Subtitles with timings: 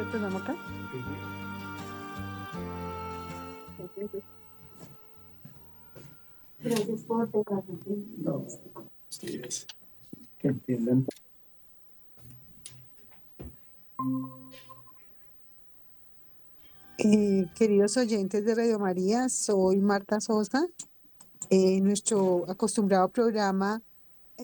[0.00, 0.56] el programa acá?
[6.60, 7.28] Gracias por.
[8.18, 8.46] No,
[9.10, 9.66] ustedes
[10.38, 11.06] que entiendan.
[17.56, 20.66] Queridos oyentes de Radio María, soy Marta Sosa.
[21.50, 23.80] Eh, nuestro acostumbrado programa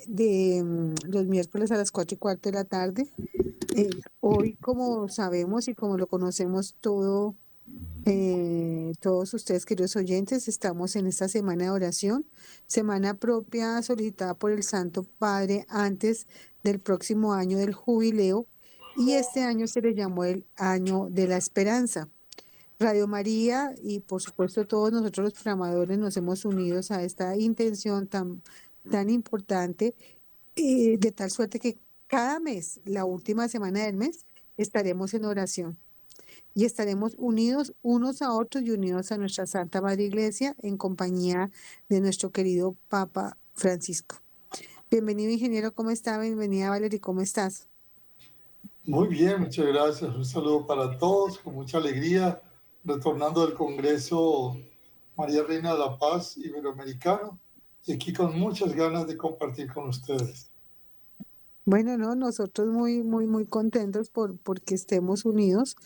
[0.06, 3.08] de mm, los miércoles a las cuatro y cuarto de la tarde.
[4.20, 7.34] Hoy, como sabemos y como lo conocemos todo,
[8.04, 12.24] eh, todos ustedes, queridos oyentes, estamos en esta semana de oración,
[12.66, 16.28] semana propia solicitada por el Santo Padre antes
[16.62, 18.46] del próximo año del jubileo,
[18.96, 22.08] y este año se le llamó el año de la esperanza.
[22.78, 28.06] Radio María y por supuesto todos nosotros los programadores nos hemos unido a esta intención
[28.06, 28.42] tan,
[28.88, 29.96] tan importante,
[30.56, 34.26] eh, de tal suerte que cada mes, la última semana del mes,
[34.56, 35.78] estaremos en oración
[36.54, 41.50] y estaremos unidos unos a otros y unidos a nuestra Santa Madre Iglesia en compañía
[41.88, 44.16] de nuestro querido Papa Francisco.
[44.90, 46.18] Bienvenido, ingeniero, ¿cómo está?
[46.18, 47.66] Bienvenida, Valerie, ¿cómo estás?
[48.84, 50.14] Muy bien, muchas gracias.
[50.14, 52.40] Un saludo para todos, con mucha alegría,
[52.84, 54.56] retornando del Congreso
[55.16, 57.38] María Reina de la Paz Iberoamericano
[57.86, 60.50] y aquí con muchas ganas de compartir con ustedes.
[61.66, 65.76] Bueno, no, nosotros muy, muy, muy contentos por porque estemos unidos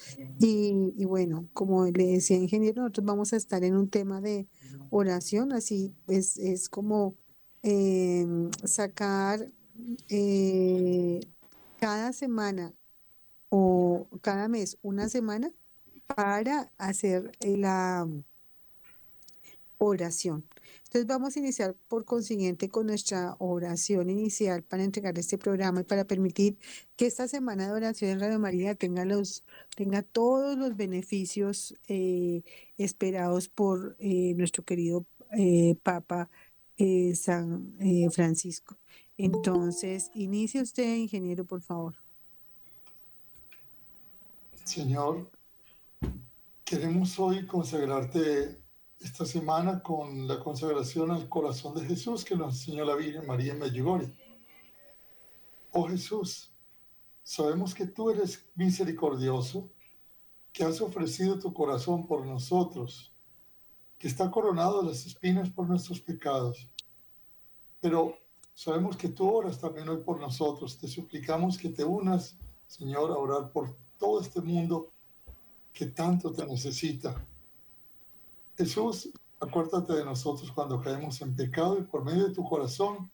[0.41, 4.49] y, y bueno, como le decía ingeniero, nosotros vamos a estar en un tema de
[4.91, 7.15] oración, así es, es como
[7.63, 8.27] eh,
[8.65, 9.53] sacar
[10.09, 11.21] eh,
[11.79, 12.75] cada semana
[13.51, 15.53] o cada mes una semana
[16.17, 18.09] para hacer la
[19.79, 20.48] oración.
[20.89, 25.85] Entonces vamos a iniciar por consiguiente con nuestra oración inicial para entregar este programa y
[25.85, 26.57] para permitir
[26.97, 29.45] que esta semana de oración en Radio María tenga, los,
[29.77, 32.43] tenga todos los beneficios eh,
[32.79, 35.05] esperados por eh, nuestro querido
[35.37, 36.31] eh, Papa
[37.15, 37.77] San
[38.13, 38.79] Francisco.
[39.17, 41.97] Entonces, inicie usted, ingeniero, por favor.
[44.63, 45.29] Señor,
[46.65, 48.59] queremos hoy consagrarte
[49.01, 53.53] esta semana con la consagración al corazón de Jesús que nos enseñó la Virgen María
[53.53, 54.15] en.
[55.73, 56.53] Oh Jesús,
[57.23, 59.71] sabemos que tú eres misericordioso,
[60.53, 63.13] que has ofrecido tu corazón por nosotros,
[63.99, 66.69] que está coronado de las espinas por nuestros pecados.
[67.81, 68.19] Pero
[68.55, 70.77] sabemos que tú oras también hoy por nosotros.
[70.79, 72.37] Te suplicamos que te unas,
[72.67, 74.91] Señor, a orar por todo este mundo
[75.73, 77.25] que tanto te necesita.
[78.59, 79.09] Jesús,
[79.39, 83.09] acuérdate de nosotros cuando caemos en pecado y por medio de tu corazón,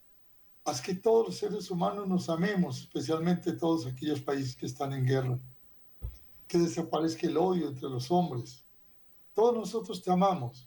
[0.64, 5.04] haz que todos los seres humanos nos amemos, especialmente todos aquellos países que están en
[5.04, 5.38] guerra.
[6.48, 8.64] Que desaparezca el odio entre los hombres.
[9.34, 10.66] Todos nosotros te amamos.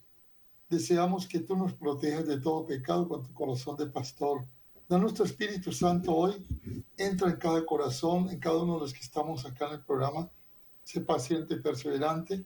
[0.70, 4.46] Deseamos que tú nos protejas de todo pecado con tu corazón de pastor.
[4.88, 6.46] Da nuestro Espíritu Santo hoy,
[6.98, 10.30] entra en cada corazón, en cada uno de los que estamos acá en el programa.
[10.84, 12.46] Sé paciente y perseverante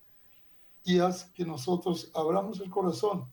[0.84, 3.32] y haz que nosotros abramos el corazón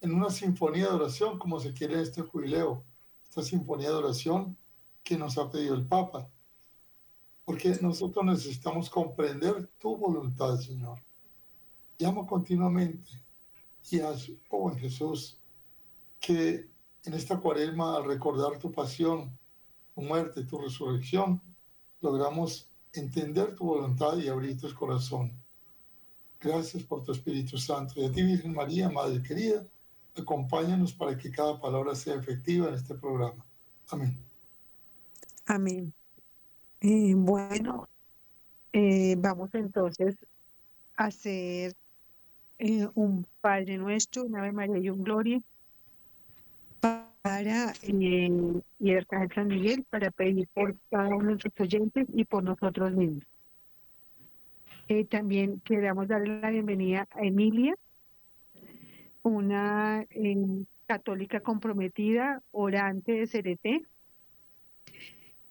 [0.00, 2.84] en una sinfonía de oración como se quiere en este jubileo,
[3.22, 4.56] esta sinfonía de oración
[5.02, 6.28] que nos ha pedido el Papa.
[7.44, 11.00] Porque nosotros necesitamos comprender tu voluntad, Señor.
[11.98, 13.22] Llama continuamente
[13.90, 15.38] y haz, oh buen Jesús,
[16.20, 16.68] que
[17.04, 19.38] en esta cuaresma, al recordar tu pasión,
[19.94, 21.40] tu muerte, tu resurrección,
[22.00, 25.43] logramos entender tu voluntad y abrir tu corazón.
[26.44, 27.94] Gracias por tu Espíritu Santo.
[27.96, 29.64] Y a ti, Virgen María, Madre querida,
[30.14, 33.42] acompáñanos para que cada palabra sea efectiva en este programa.
[33.88, 34.14] Amén.
[35.46, 35.92] Amén.
[36.82, 37.88] Eh, bueno,
[38.74, 40.16] eh, vamos entonces
[40.96, 41.74] a hacer
[42.58, 45.40] eh, un Padre Nuestro, una Ave María y un Gloria
[46.80, 48.26] para y
[48.90, 52.92] el Arcángel San Miguel para pedir por cada uno de nuestros oyentes y por nosotros
[52.92, 53.24] mismos.
[54.88, 57.74] Eh, también queremos darle la bienvenida a Emilia,
[59.22, 60.36] una eh,
[60.86, 63.86] católica comprometida, orante de CRT,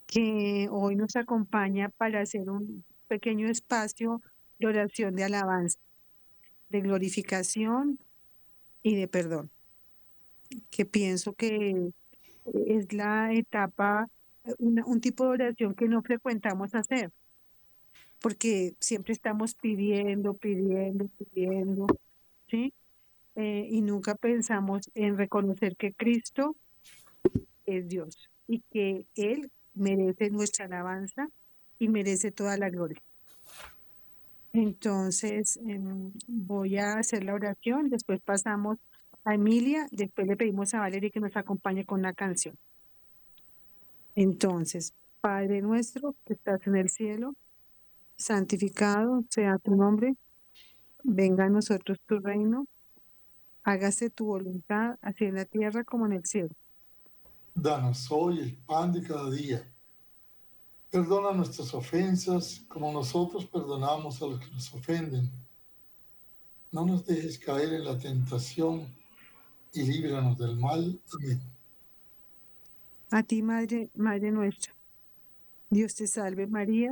[0.06, 4.22] que hoy nos acompaña para hacer un pequeño espacio
[4.60, 5.80] de oración de alabanza,
[6.70, 7.98] de glorificación
[8.84, 9.50] y de perdón,
[10.70, 11.90] que pienso que
[12.68, 14.08] es la etapa,
[14.60, 17.12] una- un tipo de oración que no frecuentamos hacer
[18.24, 21.88] porque siempre estamos pidiendo, pidiendo, pidiendo,
[22.50, 22.74] ¿sí?
[23.36, 26.56] Eh, y nunca pensamos en reconocer que Cristo
[27.66, 31.28] es Dios y que Él merece nuestra alabanza
[31.80, 33.02] y merece toda la gloria.
[34.54, 38.78] Entonces, em, voy a hacer la oración, después pasamos
[39.26, 42.56] a Emilia, después le pedimos a Valeria que nos acompañe con una canción.
[44.16, 47.36] Entonces, Padre nuestro que estás en el cielo,
[48.24, 50.16] santificado sea tu nombre,
[51.04, 52.66] venga a nosotros tu reino,
[53.64, 56.56] hágase tu voluntad, así en la tierra como en el cielo.
[57.54, 59.70] Danos hoy el pan de cada día.
[60.90, 65.30] Perdona nuestras ofensas como nosotros perdonamos a los que nos ofenden.
[66.72, 68.88] No nos dejes caer en la tentación
[69.74, 71.00] y líbranos del mal.
[71.14, 71.42] Amén.
[73.12, 74.74] A ti, Madre, Madre nuestra.
[75.70, 76.92] Dios te salve María,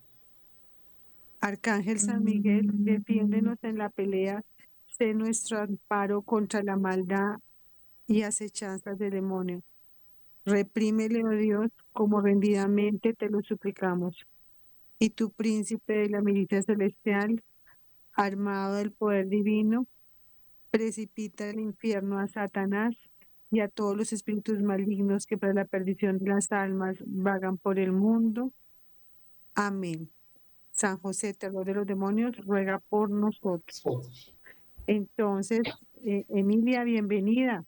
[1.41, 4.43] Arcángel San Miguel, defiéndenos en la pelea,
[4.97, 7.39] sé nuestro amparo contra la maldad
[8.05, 9.63] y acechanzas del demonio.
[10.45, 14.15] Reprímele, oh Dios, como rendidamente te lo suplicamos.
[14.99, 17.41] Y tu príncipe de la milicia celestial,
[18.13, 19.87] armado del poder divino,
[20.69, 22.95] precipita del infierno a Satanás
[23.49, 27.79] y a todos los espíritus malignos que para la perdición de las almas vagan por
[27.79, 28.51] el mundo.
[29.55, 30.11] Amén.
[30.81, 34.33] San José, terror de los demonios, ruega por nosotros.
[34.87, 35.61] Entonces,
[36.03, 37.63] eh, Emilia, bienvenida,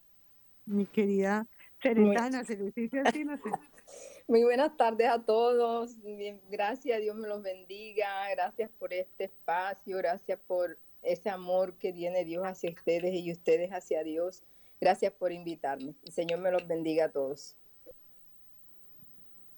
[0.66, 1.46] mi querida
[1.80, 3.42] Ceretana, se le dice así, no sé.
[4.26, 6.02] Muy buenas tardes a todos.
[6.02, 8.28] Bien, gracias, Dios me los bendiga.
[8.32, 9.96] Gracias por este espacio.
[9.98, 14.42] Gracias por ese amor que tiene Dios hacia ustedes y ustedes hacia Dios.
[14.80, 15.94] Gracias por invitarme.
[16.02, 17.54] El Señor me los bendiga a todos.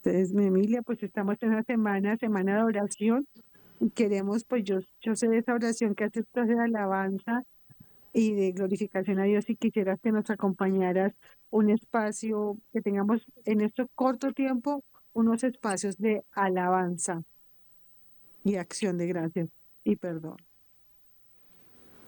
[0.06, 3.26] Entonces, mi Emilia, pues estamos en una semana, semana de oración,
[3.80, 7.42] y queremos, pues yo, yo sé de esa oración que haces tú de alabanza
[8.12, 11.12] y de glorificación a Dios, y quisieras que nos acompañaras
[11.50, 17.24] un espacio, que tengamos en este corto tiempo unos espacios de alabanza
[18.44, 19.48] y acción de gracias
[19.82, 20.36] y perdón.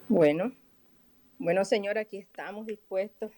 [0.09, 0.52] Bueno,
[1.40, 3.33] bueno Señor, aquí estamos dispuestos.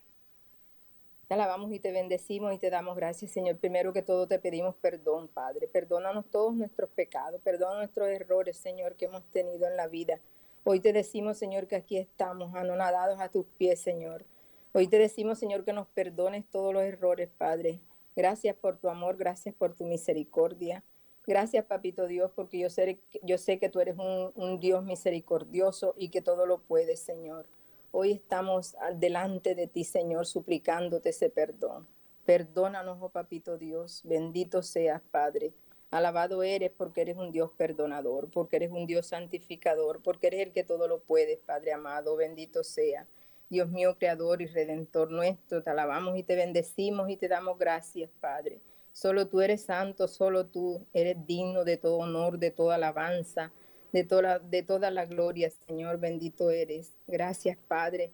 [1.31, 3.57] Te alabamos y te bendecimos y te damos gracias, Señor.
[3.57, 5.69] Primero que todo te pedimos perdón, Padre.
[5.69, 10.19] Perdónanos todos nuestros pecados, perdona nuestros errores, Señor, que hemos tenido en la vida.
[10.65, 14.25] Hoy te decimos, Señor, que aquí estamos anonadados a tus pies, Señor.
[14.73, 17.79] Hoy te decimos, Señor, que nos perdones todos los errores, Padre.
[18.17, 20.83] Gracias por tu amor, gracias por tu misericordia.
[21.29, 25.95] Gracias, Papito Dios, porque yo sé, yo sé que tú eres un, un Dios misericordioso
[25.97, 27.47] y que todo lo puedes, Señor.
[27.93, 31.89] Hoy estamos delante de ti, Señor, suplicándote ese perdón.
[32.25, 34.03] Perdónanos, oh Papito Dios.
[34.05, 35.55] Bendito seas, Padre.
[35.91, 40.53] Alabado eres porque eres un Dios perdonador, porque eres un Dios santificador, porque eres el
[40.53, 42.15] que todo lo puedes, Padre amado.
[42.15, 43.09] Bendito sea.
[43.49, 48.09] Dios mío, Creador y Redentor nuestro, te alabamos y te bendecimos y te damos gracias,
[48.21, 48.61] Padre.
[48.93, 53.53] Solo tú eres santo, solo tú eres digno de todo honor, de toda alabanza
[53.93, 56.97] de toda, de toda la gloria, Señor, bendito eres.
[57.07, 58.13] Gracias, Padre,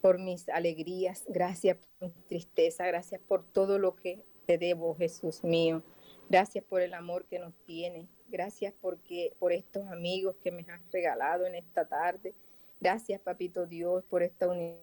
[0.00, 5.44] por mis alegrías, gracias por mi tristeza, gracias por todo lo que te debo, Jesús
[5.44, 5.82] mío.
[6.28, 8.08] Gracias por el amor que nos tiene.
[8.28, 12.34] Gracias porque, por estos amigos que me has regalado en esta tarde.
[12.80, 14.78] Gracias, Papito Dios, por esta unión.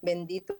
[0.00, 0.58] Bendito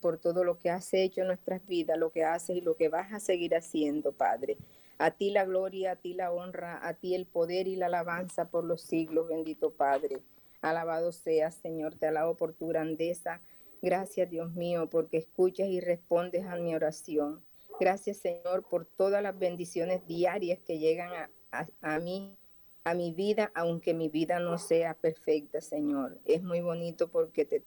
[0.00, 2.88] por todo lo que has hecho en nuestras vidas, lo que haces y lo que
[2.88, 4.56] vas a seguir haciendo, Padre.
[5.00, 8.50] A ti la gloria, a ti la honra, a ti el poder y la alabanza
[8.50, 10.20] por los siglos, bendito Padre.
[10.60, 13.40] Alabado seas, Señor, te alabo por tu grandeza.
[13.80, 17.42] Gracias, Dios mío, porque escuchas y respondes a mi oración.
[17.80, 22.36] Gracias, Señor, por todas las bendiciones diarias que llegan a, a, mí,
[22.84, 26.20] a mi vida, aunque mi vida no sea perfecta, Señor.
[26.26, 27.64] Es muy bonito porque te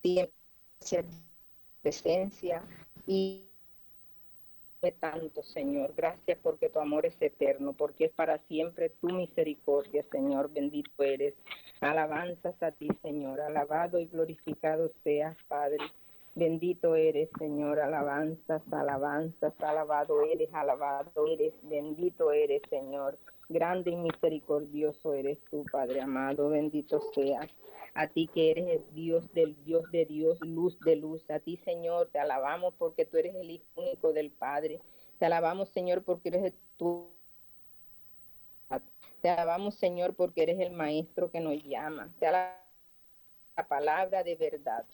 [0.00, 0.30] tienes
[1.82, 2.62] presencia
[3.04, 3.47] y
[5.00, 5.92] tanto, Señor.
[5.96, 10.52] Gracias porque tu amor es eterno, porque es para siempre tu misericordia, Señor.
[10.52, 11.34] Bendito eres.
[11.80, 13.40] Alabanzas a ti, Señor.
[13.40, 15.84] Alabado y glorificado seas, Padre.
[16.34, 17.80] Bendito eres, Señor.
[17.80, 21.54] Alabanzas, alabanzas, alabado eres, alabado eres.
[21.62, 23.18] Bendito eres, Señor.
[23.48, 26.50] Grande y misericordioso eres tú, Padre amado.
[26.50, 27.48] Bendito seas
[27.94, 31.28] a ti que eres el Dios del Dios de Dios, luz de luz.
[31.30, 34.80] A ti, Señor, te alabamos porque tú eres el Hijo único del Padre.
[35.18, 37.10] Te alabamos, Señor, porque eres tú.
[39.20, 42.12] Te alabamos, Señor, porque eres el Maestro que nos llama.
[42.20, 42.68] Te alabamos
[43.56, 44.84] la palabra de verdad.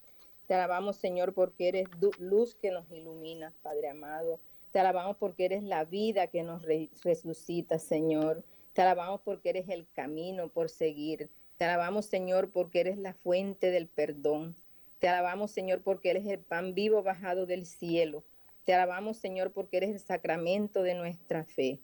[0.47, 1.87] Te alabamos, Señor, porque eres
[2.19, 4.41] luz que nos ilumina, Padre amado.
[4.71, 8.43] Te alabamos porque eres la vida que nos resucita, Señor.
[8.73, 11.31] Te alabamos porque eres el camino por seguir.
[11.57, 14.57] Te alabamos, Señor, porque eres la fuente del perdón.
[14.99, 18.25] Te alabamos, Señor, porque eres el pan vivo bajado del cielo.
[18.65, 21.79] Te alabamos, Señor, porque eres el sacramento de nuestra fe.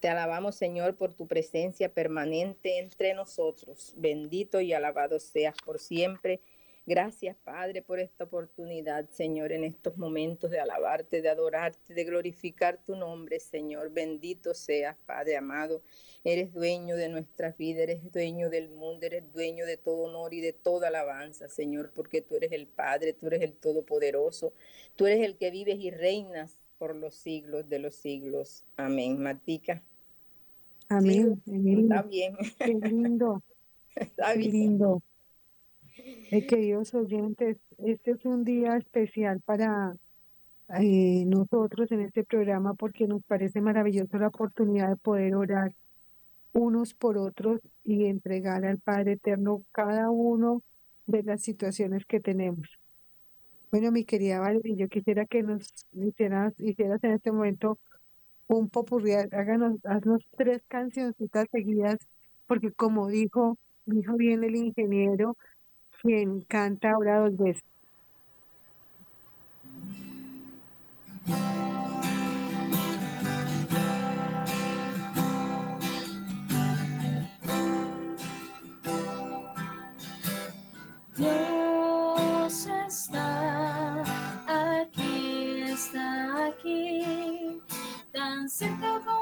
[0.00, 3.94] Te alabamos, Señor, por tu presencia permanente entre nosotros.
[3.96, 6.40] Bendito y alabado seas por siempre.
[6.84, 12.82] Gracias, Padre, por esta oportunidad, Señor, en estos momentos de alabarte, de adorarte, de glorificar
[12.84, 13.92] tu nombre, Señor.
[13.92, 15.82] Bendito seas, Padre amado.
[16.24, 20.40] Eres dueño de nuestras vidas, eres dueño del mundo, eres dueño de todo honor y
[20.40, 24.52] de toda alabanza, Señor, porque tú eres el Padre, tú eres el Todopoderoso,
[24.96, 28.64] tú eres el que vives y reinas por los siglos de los siglos.
[28.76, 29.22] Amén.
[29.22, 29.82] Matica.
[30.88, 31.40] Amén.
[31.46, 32.36] está bien.
[32.58, 33.40] Qué lindo.
[33.94, 34.52] Está Qué bien.
[34.52, 35.02] lindo.
[35.96, 39.94] Eh, queridos oyentes, este es un día especial para
[40.80, 45.72] eh, nosotros en este programa porque nos parece maravilloso la oportunidad de poder orar
[46.54, 50.62] unos por otros y entregar al Padre Eterno cada uno
[51.06, 52.68] de las situaciones que tenemos.
[53.70, 57.78] Bueno, mi querida Valeria, yo quisiera que nos hicieras, hicieras en este momento
[58.46, 61.98] un popurrí, háganos, haznos tres cancioncitas seguidas,
[62.46, 65.36] porque como dijo, dijo bien el ingeniero,
[66.02, 67.62] quien canta ahora dos veces.
[81.16, 84.02] Dios está
[84.82, 87.62] aquí, está aquí,
[88.12, 89.21] tan cerca como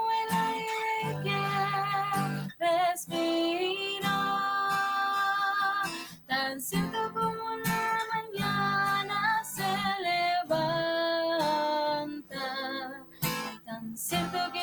[14.11, 14.60] tan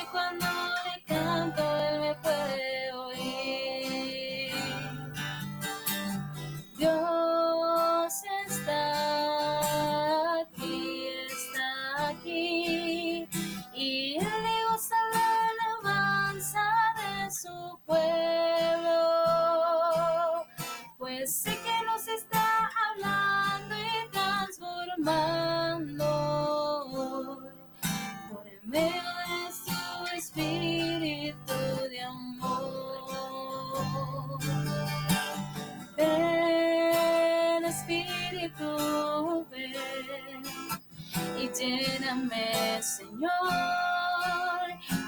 [41.57, 43.31] lléname, Señor,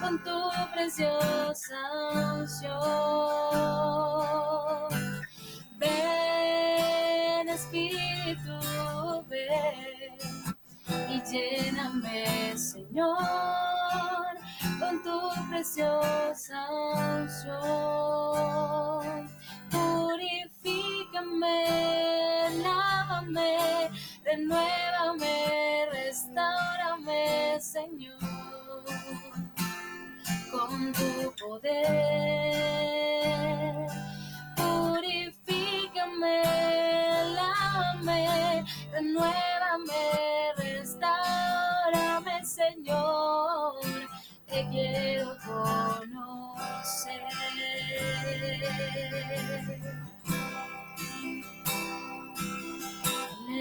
[0.01, 1.75] con tu preciosa
[2.34, 2.79] unción.
[5.77, 8.60] Ven Espíritu,
[9.27, 10.18] ven
[11.10, 13.18] y lléname, Señor,
[14.79, 16.68] con tu preciosa
[17.22, 17.70] unción.
[19.70, 21.60] Purifícame,
[22.63, 23.91] lávame,
[24.24, 25.70] renuévame,
[27.80, 28.20] Señor,
[30.52, 31.78] con tu poder.
[34.58, 36.44] Purifícame,
[37.36, 40.04] lávame, renuévame,
[40.58, 43.76] restaurame, Señor,
[44.46, 47.24] te quiero conocer.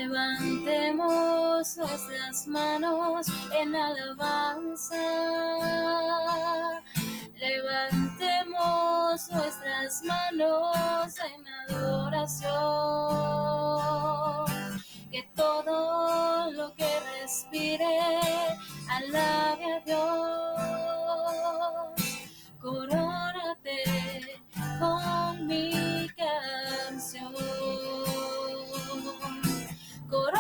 [0.09, 3.27] Levantemos nuestras manos
[3.61, 4.97] en alabanza.
[7.37, 11.47] Levantemos nuestras manos en
[11.77, 12.49] adoración.
[15.11, 16.89] Que todo lo que
[17.21, 17.85] respire
[18.89, 20.57] alabe a Dios.
[22.59, 24.41] Corónate
[24.81, 27.35] con mi canción.
[30.11, 30.38] Corónate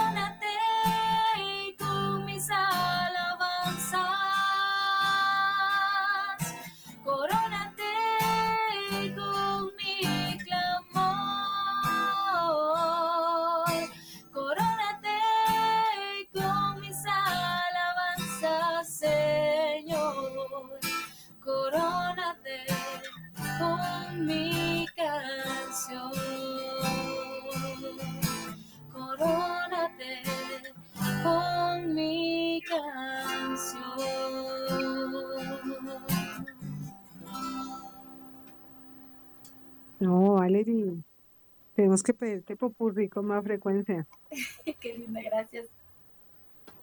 [41.88, 44.07] tenemos que pedirte popurrí con más frecuencia.
[44.81, 45.68] Qué linda, gracias.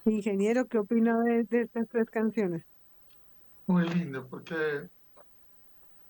[0.03, 2.63] Ingeniero, ¿qué opina de, de estas tres canciones?
[3.67, 4.55] Muy lindo, porque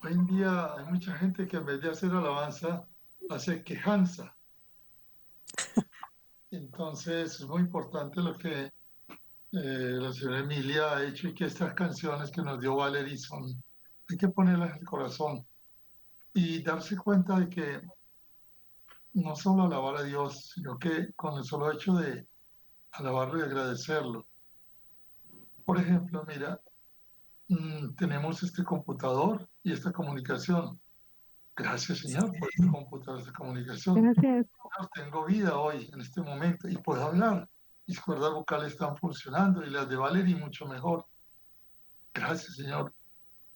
[0.02, 2.86] hoy en día hay mucha gente que en vez de hacer alabanza,
[3.30, 4.34] hace quejanza.
[6.52, 8.72] Entonces es muy importante lo que eh,
[9.52, 13.62] la señora Emilia ha hecho y que estas canciones que nos dio Valerie son,
[14.10, 15.46] hay que ponerlas en el corazón
[16.34, 17.82] y darse cuenta de que
[19.16, 22.28] no solo alabar a Dios, sino que con el solo hecho de
[22.92, 24.28] alabarlo y agradecerlo.
[25.64, 26.60] Por ejemplo, mira,
[27.48, 30.80] mm, tenemos este computador y esta comunicación.
[31.56, 33.96] Gracias, Señor, por este computador, esta comunicación.
[33.96, 34.48] Gracias.
[34.48, 37.48] Señor, tengo vida hoy, en este momento, y puedo hablar.
[37.88, 41.06] Mis cuerdas vocales están funcionando y las de Valerie mucho mejor.
[42.14, 42.94] Gracias, Señor.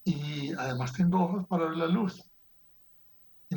[0.05, 2.28] Y además tengo ojos para ver la luz.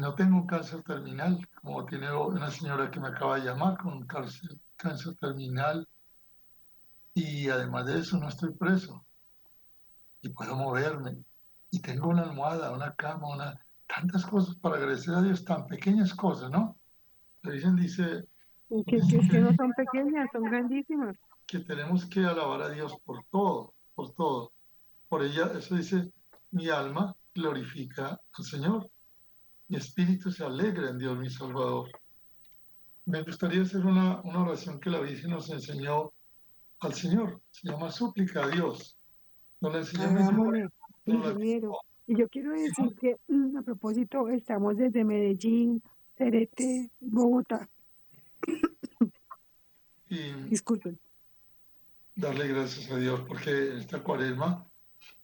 [0.03, 3.93] No tengo un cáncer terminal, como tiene una señora que me acaba de llamar con
[3.93, 5.87] un cáncer, cáncer terminal.
[7.15, 9.05] Y además de eso, no estoy preso.
[10.21, 11.25] Y puedo moverme.
[11.71, 16.13] Y tengo una almohada, una cama, una, tantas cosas para agradecer a Dios, tan pequeñas
[16.15, 16.77] cosas, ¿no?
[17.43, 18.25] La Virgen dice
[18.69, 21.17] que, que, que no son pequeñas, son grandísimas.
[21.47, 24.53] que tenemos que alabar a Dios por todo, por todo.
[25.09, 26.11] Por ella, eso dice,
[26.51, 28.91] mi alma glorifica al Señor.
[29.73, 31.89] Mi espíritu se alegra en Dios, mi Salvador.
[33.07, 36.13] Me gustaría hacer una, una oración que la Virgen nos enseñó
[36.81, 37.41] al Señor.
[37.51, 38.99] Se llama súplica a Dios.
[39.63, 40.71] Nos la enseñó la-
[41.07, 41.79] ingeniero.
[42.07, 45.83] Y yo quiero decir que, mm, a propósito, estamos desde Medellín,
[46.19, 47.67] Cerete, Bogotá.
[50.11, 50.99] y Disculpen.
[52.15, 54.67] darle gracias a Dios porque esta cuaresma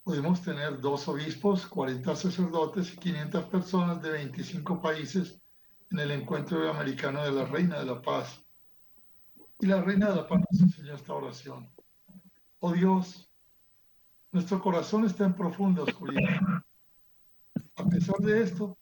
[0.09, 5.39] pudimos tener dos obispos, 40 sacerdotes y 500 personas de 25 países
[5.91, 8.43] en el encuentro americano de la Reina de la Paz.
[9.59, 11.69] Y la Reina de la Paz nos enseñó esta oración.
[12.57, 13.29] Oh Dios,
[14.31, 16.41] nuestro corazón está en profunda oscuridad.
[17.75, 18.79] A pesar de esto,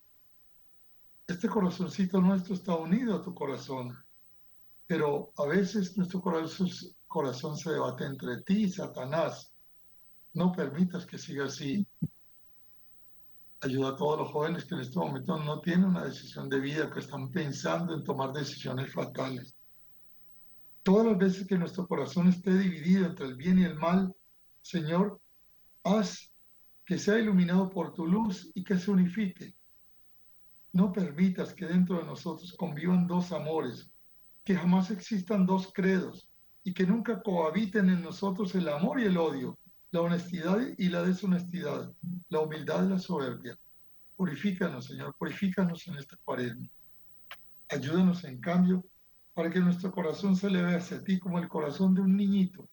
[1.27, 3.93] este corazoncito nuestro está unido a tu corazón
[4.87, 6.69] pero a veces nuestro corazón,
[7.05, 9.53] corazón se debate entre ti y Satanás.
[10.33, 11.85] No permitas que siga así.
[13.61, 16.91] Ayuda a todos los jóvenes que en este momento no tienen una decisión de vida,
[16.91, 19.55] que están pensando en tomar decisiones fatales.
[20.83, 24.15] Todas las veces que nuestro corazón esté dividido entre el bien y el mal,
[24.61, 25.19] Señor,
[25.83, 26.31] haz
[26.85, 29.55] que sea iluminado por tu luz y que se unifique.
[30.71, 33.91] No permitas que dentro de nosotros convivan dos amores,
[34.45, 36.31] que jamás existan dos credos
[36.63, 39.59] y que nunca cohabiten en nosotros el amor y el odio,
[39.91, 41.93] la honestidad y la deshonestidad,
[42.29, 43.57] la humildad y la soberbia.
[44.15, 46.67] Purifícanos, Señor, purifícanos en esta cuaresma.
[47.69, 48.83] Ayúdanos, en cambio,
[49.33, 52.67] para que nuestro corazón se eleve hacia ti como el corazón de un niñito.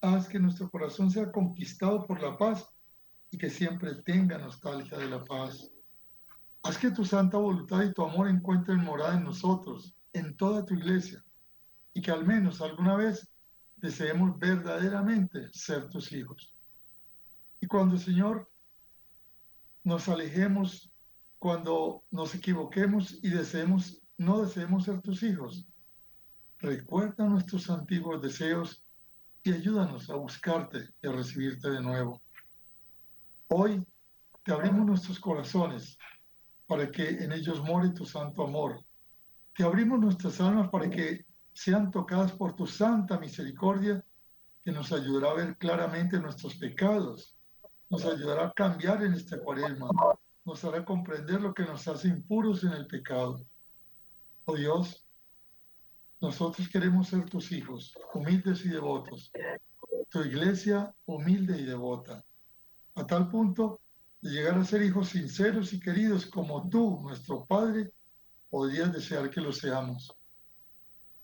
[0.00, 2.68] Haz que nuestro corazón sea conquistado por la paz
[3.30, 5.70] y que siempre tenga nostalgia de la paz.
[6.62, 10.74] Haz que tu santa voluntad y tu amor encuentren morada en nosotros, en toda tu
[10.74, 11.22] iglesia,
[11.92, 13.28] y que al menos alguna vez
[13.80, 16.54] deseemos verdaderamente ser tus hijos.
[17.60, 18.48] Y cuando, Señor,
[19.84, 20.92] nos alejemos,
[21.38, 25.66] cuando nos equivoquemos y deseemos, no deseemos ser tus hijos,
[26.58, 28.84] recuerda nuestros antiguos deseos
[29.42, 32.20] y ayúdanos a buscarte y a recibirte de nuevo.
[33.48, 33.86] Hoy
[34.44, 35.96] te abrimos nuestros corazones
[36.66, 38.84] para que en ellos more tu santo amor.
[39.56, 41.24] Te abrimos nuestras almas para que
[41.58, 44.04] sean tocadas por tu santa misericordia,
[44.62, 47.36] que nos ayudará a ver claramente nuestros pecados,
[47.90, 49.88] nos ayudará a cambiar en esta cuaresma,
[50.44, 53.44] nos hará comprender lo que nos hace impuros en el pecado.
[54.44, 55.04] Oh Dios,
[56.20, 59.32] nosotros queremos ser tus hijos, humildes y devotos,
[60.10, 62.24] tu iglesia humilde y devota,
[62.94, 63.80] a tal punto
[64.20, 67.90] de llegar a ser hijos sinceros y queridos como tú, nuestro Padre,
[68.48, 70.17] podrías desear que lo seamos.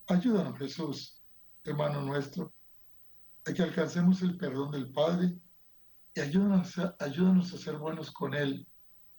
[0.07, 1.23] Ayúdanos, Jesús,
[1.64, 2.53] hermano nuestro,
[3.47, 5.35] a que alcancemos el perdón del Padre
[6.14, 8.67] y ayúdanos a, ayúdanos a ser buenos con Él,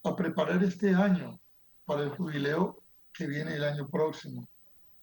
[0.04, 1.40] a preparar este año
[1.86, 2.80] para el jubileo
[3.12, 4.48] que viene el año próximo.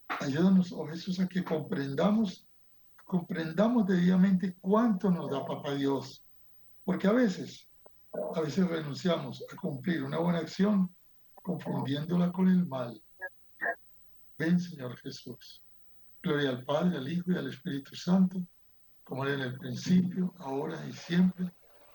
[0.07, 2.47] Ayúdanos, oh Jesús, a que comprendamos,
[3.03, 6.23] comprendamos debidamente cuánto nos da Papá Dios,
[6.85, 7.67] porque a veces,
[8.35, 10.95] a veces renunciamos a cumplir una buena acción
[11.33, 13.03] confundiéndola con el mal.
[14.37, 15.61] Ven, Señor Jesús.
[16.23, 18.41] Gloria al Padre, al Hijo y al Espíritu Santo,
[19.03, 21.51] como era en el principio, ahora y siempre,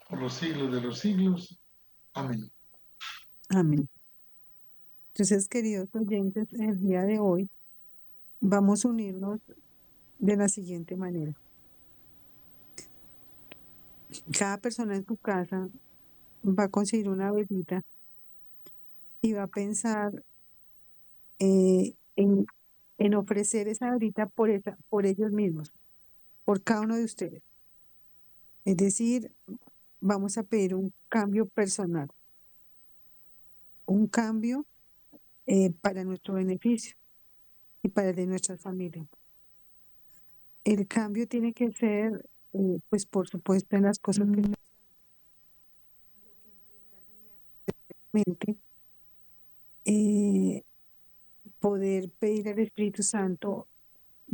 [0.06, 1.58] por los siglos de los siglos.
[2.12, 2.52] Amén.
[3.48, 3.88] Amén.
[5.14, 7.48] Entonces, queridos oyentes, el día de hoy
[8.40, 9.40] vamos a unirnos
[10.18, 11.32] de la siguiente manera.
[14.38, 15.70] Cada persona en su casa
[16.44, 17.82] va a conseguir una velita
[19.22, 20.22] y va a pensar
[21.38, 22.46] eh, en,
[22.98, 25.72] en ofrecer esa velita por, esa, por ellos mismos,
[26.44, 27.42] por cada uno de ustedes.
[28.64, 29.32] Es decir,
[30.00, 32.08] vamos a pedir un cambio personal,
[33.86, 34.66] un cambio
[35.46, 36.96] eh, para nuestro beneficio
[37.82, 39.06] y para el de nuestras familias.
[40.64, 44.42] El cambio tiene que ser, eh, pues por supuesto, en las cosas que
[48.12, 48.56] mente,
[49.84, 50.62] eh,
[51.60, 53.66] poder pedir al Espíritu Santo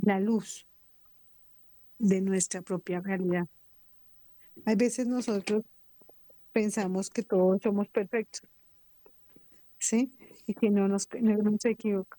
[0.03, 0.67] la luz
[1.99, 3.47] de nuestra propia realidad.
[4.65, 5.65] Hay veces nosotros
[6.53, 8.43] pensamos que todos somos perfectos,
[9.79, 10.13] ¿sí?
[10.47, 12.19] Y que no nos, no equivoca.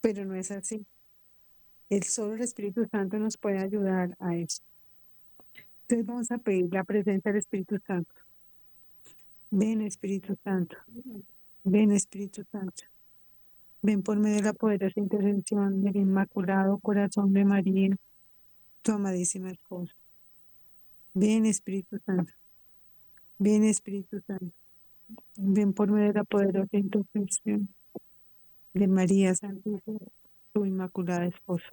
[0.00, 0.86] Pero no es así.
[1.88, 4.62] El solo el Espíritu Santo nos puede ayudar a eso.
[5.82, 8.12] Entonces vamos a pedir la presencia del Espíritu Santo.
[9.50, 10.76] Ven Espíritu Santo.
[11.62, 12.82] Ven Espíritu Santo.
[13.86, 17.96] Ven por medio de la poderosa intervención del Inmaculado Corazón de María,
[18.82, 19.94] tu amadísima esposa.
[21.14, 22.32] Ven Espíritu Santo.
[23.38, 24.50] Ven Espíritu Santo.
[25.36, 27.68] Ven por medio de la poderosa intervención
[28.74, 30.00] de María Santísima,
[30.52, 31.70] tu Inmaculada Esposa.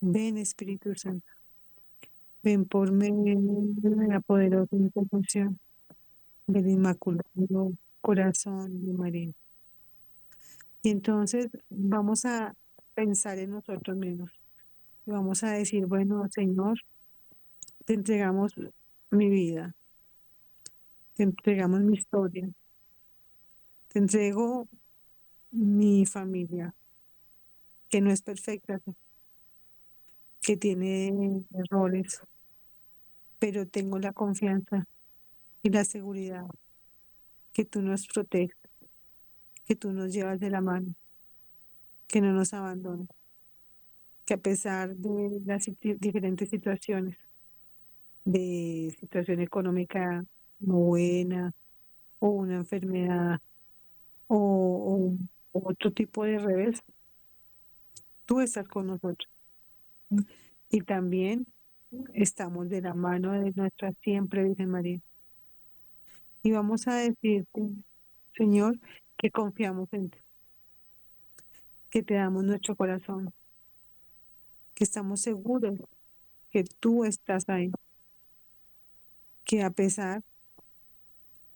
[0.00, 1.30] Ven Espíritu Santo.
[2.42, 5.60] Ven por medio de la poderosa intervención
[6.46, 9.32] del Inmaculado Corazón de María.
[10.82, 12.54] Y entonces vamos a
[12.94, 14.30] pensar en nosotros mismos.
[15.06, 16.78] Y vamos a decir, bueno, Señor,
[17.84, 18.54] te entregamos
[19.10, 19.74] mi vida.
[21.14, 22.48] Te entregamos mi historia.
[23.88, 24.68] Te entrego
[25.50, 26.74] mi familia,
[27.88, 28.80] que no es perfecta,
[30.40, 32.20] que tiene errores,
[33.38, 34.86] pero tengo la confianza
[35.62, 36.46] y la seguridad
[37.52, 38.56] que tú nos proteges,
[39.70, 40.96] que tú nos llevas de la mano,
[42.08, 43.06] que no nos abandonas,
[44.24, 47.16] que a pesar de las diferentes situaciones,
[48.24, 50.24] de situación económica
[50.58, 51.52] no buena,
[52.18, 53.38] o una enfermedad,
[54.26, 55.14] o,
[55.52, 56.82] o otro tipo de revés,
[58.26, 59.30] tú estás con nosotros.
[60.68, 61.46] Y también
[62.12, 65.00] estamos de la mano de nuestra siempre Virgen María.
[66.42, 67.70] Y vamos a decirte,
[68.36, 68.76] Señor,
[69.20, 70.18] que confiamos en ti,
[71.90, 73.34] que te damos nuestro corazón,
[74.74, 75.78] que estamos seguros
[76.48, 77.70] que tú estás ahí,
[79.44, 80.22] que a pesar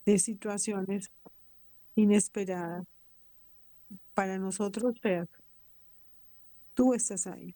[0.05, 1.11] de situaciones
[1.95, 2.85] inesperadas
[4.13, 5.27] para nosotros feas,
[6.75, 7.55] tú estás ahí.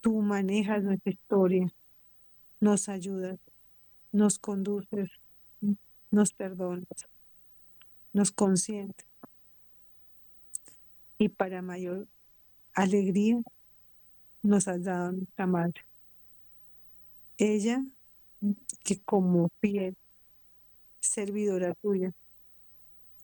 [0.00, 1.68] Tú manejas nuestra historia,
[2.58, 3.38] nos ayudas,
[4.10, 5.08] nos conduces,
[6.10, 7.06] nos perdonas,
[8.16, 9.06] nos consientes.
[11.18, 12.08] Y para mayor
[12.72, 13.38] alegría
[14.42, 15.82] nos has dado nuestra madre.
[17.36, 17.84] Ella
[18.84, 19.94] que como fiel
[20.98, 22.10] servidora tuya,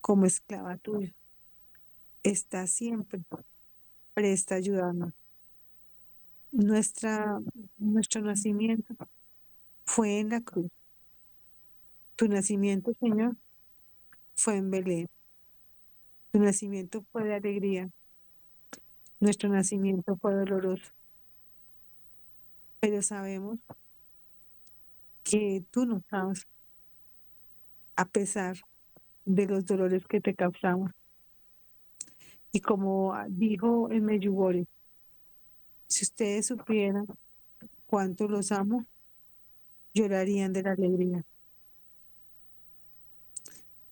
[0.03, 1.11] como esclava tuya,
[2.23, 3.23] está siempre
[4.13, 5.15] presta a ayudarnos.
[6.51, 7.41] Nuestra,
[7.79, 8.95] nuestro nacimiento
[9.87, 10.71] fue en la cruz.
[12.15, 13.37] Tu nacimiento, Señor,
[14.43, 15.09] fue en Belén.
[16.33, 17.89] Tu nacimiento fue de alegría.
[19.21, 20.91] Nuestro nacimiento fue doloroso.
[22.81, 23.61] Pero sabemos
[25.23, 26.45] que tú nos amas
[27.95, 28.57] a pesar
[29.25, 30.91] de los dolores que te causamos.
[32.51, 34.67] Y como dijo en Medjugorje,
[35.87, 37.07] si ustedes supieran
[37.87, 38.87] cuánto los amo,
[39.95, 41.25] llorarían de la alegría.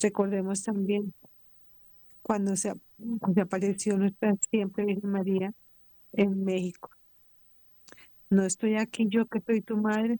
[0.01, 1.13] Recordemos también
[2.23, 2.73] cuando se,
[3.35, 5.53] se apareció nuestra siempre Virgen María
[6.13, 6.91] en México.
[8.31, 10.19] No estoy aquí yo que soy tu madre.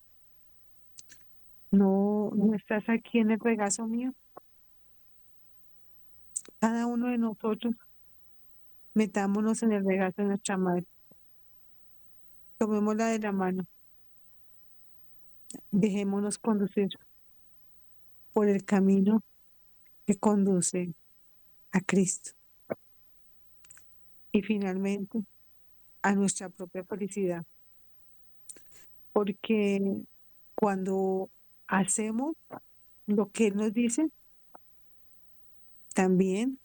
[1.71, 4.13] No, no estás aquí en el regazo mío.
[6.59, 7.73] Cada uno de nosotros
[8.93, 10.85] metámonos en el regazo de nuestra madre.
[12.57, 13.65] Tomémosla de la mano.
[15.71, 16.89] Dejémonos conducir
[18.33, 19.23] por el camino
[20.15, 20.93] conduce
[21.71, 22.31] a Cristo.
[24.31, 25.23] Y finalmente
[26.01, 27.45] a nuestra propia felicidad.
[29.13, 30.01] Porque
[30.55, 31.29] cuando
[31.67, 32.35] hacemos
[33.07, 34.09] lo que Él nos dice,
[35.93, 36.59] también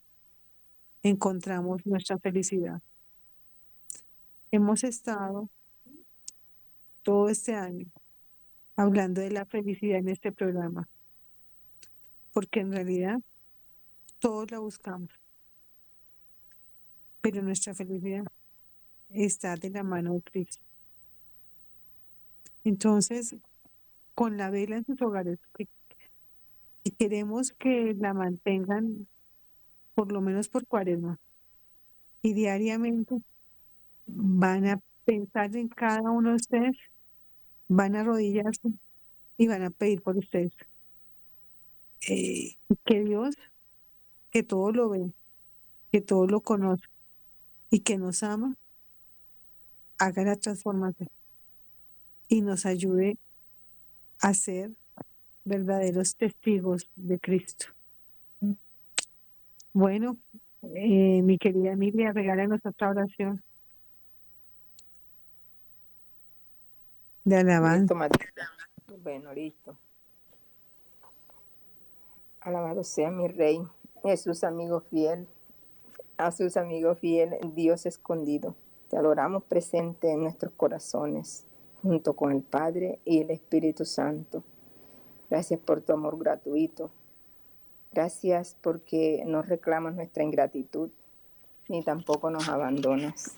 [1.03, 2.81] encontramos nuestra felicidad.
[4.51, 5.49] Hemos estado
[7.03, 7.87] todo este año
[8.75, 10.87] hablando de la felicidad en este programa,
[12.31, 13.19] porque en realidad
[14.19, 15.09] todos la buscamos,
[17.21, 18.25] pero nuestra felicidad
[19.09, 20.63] está de la mano de Cristo.
[22.63, 23.35] Entonces,
[24.13, 25.67] con la vela en sus hogares, que-
[26.97, 29.07] queremos que la mantengan
[29.93, 31.19] por lo menos por cuaresma,
[32.21, 33.15] y diariamente
[34.05, 36.77] van a pensar en cada uno de ustedes,
[37.67, 38.69] van a arrodillarse
[39.37, 40.53] y van a pedir por ustedes.
[42.09, 43.35] Eh, que Dios,
[44.37, 45.11] que todo lo ve,
[45.91, 46.85] que todo lo conoce
[47.71, 48.55] y que nos ama,
[49.97, 51.09] haga la transformación
[52.27, 53.17] y nos ayude
[54.21, 54.69] a ser
[55.43, 57.65] verdaderos testigos de Cristo.
[59.73, 60.19] Bueno,
[60.75, 63.41] eh, mi querida Emilia, regálanos otra oración
[67.23, 68.07] de alabanza.
[68.07, 68.43] Listo.
[69.01, 69.75] Bueno, listo.
[72.41, 73.67] Alabado sea mi Rey,
[74.07, 75.27] Jesús amigo fiel,
[76.15, 78.55] a sus amigos fiel, Dios escondido.
[78.89, 81.43] Te adoramos presente en nuestros corazones,
[81.83, 84.43] junto con el Padre y el Espíritu Santo.
[85.29, 86.89] Gracias por tu amor gratuito.
[87.91, 90.89] Gracias porque no reclamas nuestra ingratitud,
[91.67, 93.35] ni tampoco nos abandonas.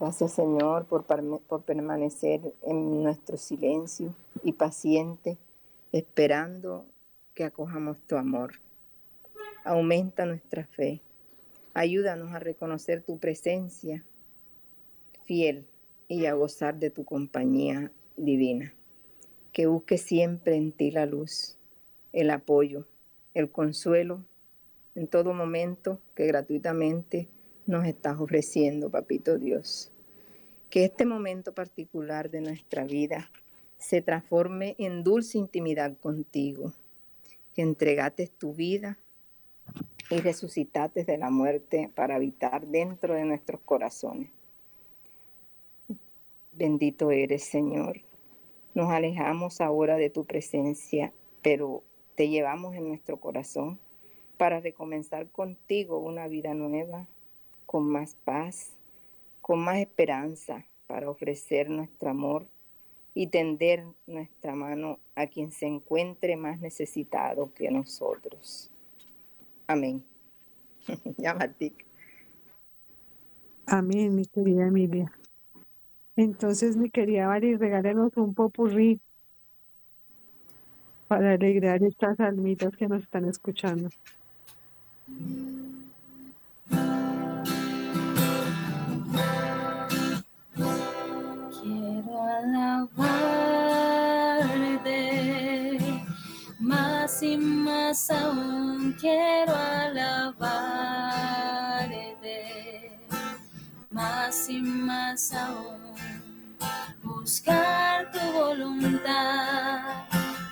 [0.00, 5.36] Gracias Señor por, por permanecer en nuestro silencio y paciente,
[5.92, 6.86] esperando
[7.34, 8.52] que acojamos tu amor.
[9.68, 11.02] Aumenta nuestra fe.
[11.74, 14.02] Ayúdanos a reconocer tu presencia
[15.26, 15.66] fiel
[16.08, 18.72] y a gozar de tu compañía divina.
[19.52, 21.58] Que busque siempre en ti la luz,
[22.14, 22.88] el apoyo,
[23.34, 24.24] el consuelo
[24.94, 27.28] en todo momento que gratuitamente
[27.66, 29.92] nos estás ofreciendo, Papito Dios.
[30.70, 33.30] Que este momento particular de nuestra vida
[33.76, 36.72] se transforme en dulce intimidad contigo,
[37.52, 38.98] que entregaste tu vida
[40.10, 44.30] y resucitaste de la muerte para habitar dentro de nuestros corazones.
[46.52, 48.00] Bendito eres, Señor.
[48.74, 51.82] Nos alejamos ahora de tu presencia, pero
[52.14, 53.78] te llevamos en nuestro corazón
[54.36, 57.06] para recomenzar contigo una vida nueva,
[57.66, 58.72] con más paz,
[59.40, 62.46] con más esperanza, para ofrecer nuestro amor
[63.14, 68.70] y tender nuestra mano a quien se encuentre más necesitado que nosotros.
[69.68, 70.02] Amén.
[71.18, 71.86] ya, Matic.
[73.66, 75.12] Amén, mi querida Emilia.
[76.16, 78.98] Entonces, mi querida Vali, regálanos un popurrí
[81.06, 83.90] para alegrar estas almitas que nos están escuchando.
[91.62, 93.37] Quiero alabarte
[97.18, 98.94] más y más aún.
[99.00, 100.28] Quiero alabarte
[103.90, 105.94] más y más aún.
[107.02, 110.04] Buscar tu voluntad,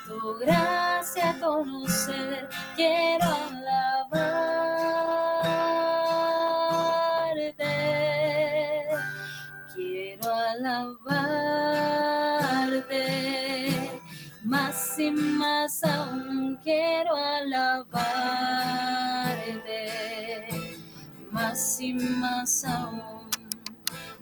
[0.07, 2.49] tu gracia conocer.
[2.75, 3.06] Quiero
[21.97, 23.29] más aún.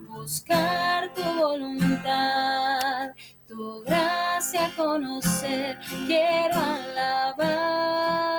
[0.07, 3.11] Buscar tu voluntad
[3.47, 8.34] tu gracia conocer quiero alabarte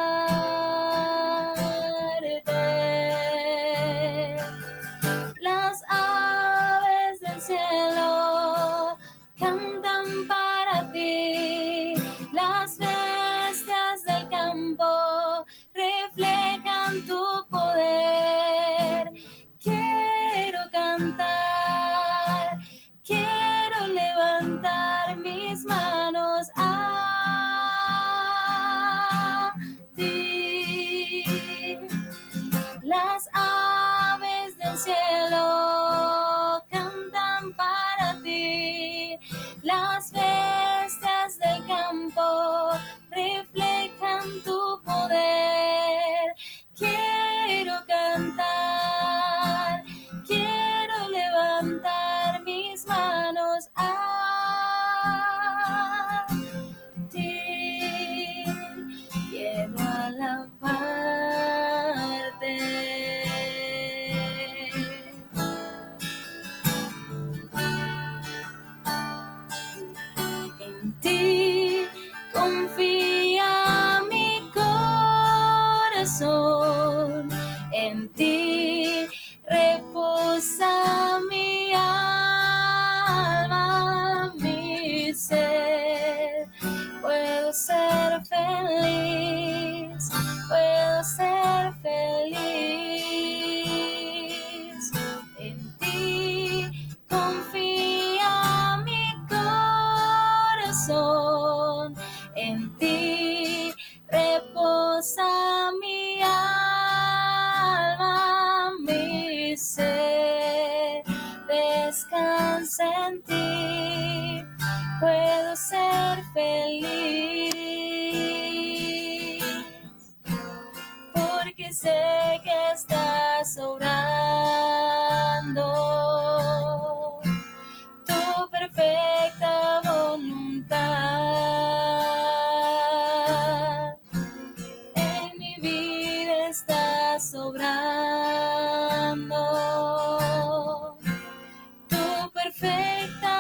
[142.53, 143.36] perfecta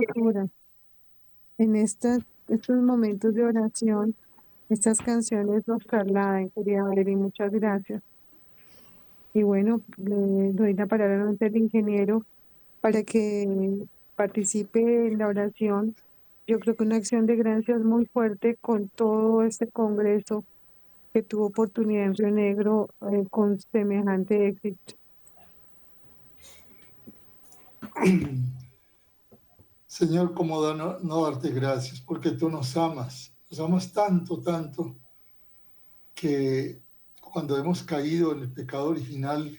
[0.00, 0.48] hermosura.
[1.58, 2.18] En esta-
[2.48, 4.14] estos momentos de oración,
[4.68, 8.02] estas canciones nos trasladan, querida Valeria, muchas gracias.
[9.34, 12.24] Y bueno, le doy la palabra nuevamente al ingeniero
[12.80, 13.78] para que
[14.16, 15.94] participe en la oración.
[16.46, 20.44] Yo creo que una acción de gracias muy fuerte con todo este congreso
[21.12, 24.94] que tuvo oportunidad en Río Negro eh, con semejante éxito.
[29.92, 32.00] Señor, ¿cómo no, no darte gracias?
[32.00, 34.96] Porque tú nos amas, nos amas tanto, tanto,
[36.14, 36.80] que
[37.20, 39.52] cuando hemos caído en el pecado original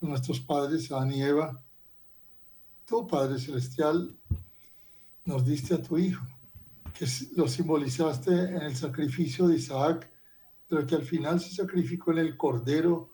[0.00, 1.62] de nuestros padres, Adán y Eva,
[2.86, 4.16] tú, Padre Celestial,
[5.26, 6.26] nos diste a tu Hijo,
[6.98, 10.10] que lo simbolizaste en el sacrificio de Isaac,
[10.66, 13.10] pero que al final se sacrificó en el cordero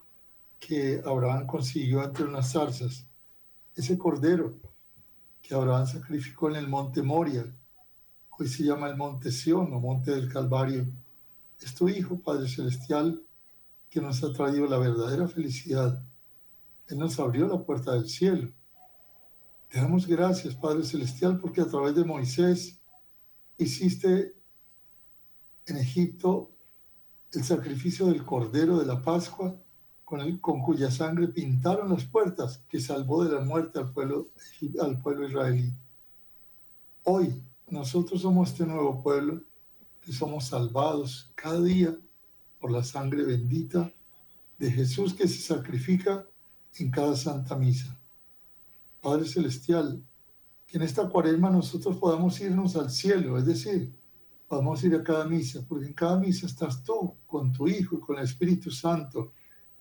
[0.60, 3.04] que Abraham consiguió entre unas zarzas.
[3.74, 4.69] Ese cordero
[5.42, 7.44] que Abraham sacrificó en el monte Moria,
[8.38, 10.86] hoy se llama el monte Sión o monte del Calvario,
[11.60, 13.22] es tu Hijo, Padre Celestial,
[13.90, 16.02] que nos ha traído la verdadera felicidad.
[16.86, 18.50] Él nos abrió la puerta del cielo.
[19.68, 22.80] Te damos gracias, Padre Celestial, porque a través de Moisés
[23.58, 24.34] hiciste
[25.66, 26.50] en Egipto
[27.32, 29.56] el sacrificio del Cordero de la Pascua,
[30.40, 34.30] con, cuya sangre pintaron las puertas que salvó de la muerte al pueblo,
[34.82, 35.72] al pueblo israelí.
[37.04, 39.40] Hoy nosotros somos este nuevo pueblo
[40.00, 41.96] que somos salvados cada día
[42.58, 43.92] por la sangre bendita
[44.58, 46.26] de Jesús que se sacrifica
[46.78, 47.96] en cada santa misa.
[49.00, 50.02] Padre Celestial,
[50.66, 53.94] que en esta cuaresma nosotros podamos irnos al cielo, es decir,
[54.48, 58.00] podamos ir a cada misa, porque en cada misa estás tú con tu Hijo y
[58.00, 59.32] con el Espíritu Santo,